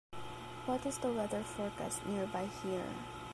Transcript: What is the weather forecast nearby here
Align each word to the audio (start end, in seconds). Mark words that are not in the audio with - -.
What 0.65 0.83
is 0.87 0.97
the 0.97 1.13
weather 1.13 1.43
forecast 1.43 2.07
nearby 2.07 2.47
here 2.63 2.87